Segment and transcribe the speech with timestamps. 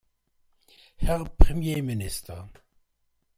[0.97, 2.49] Herr Premierminister!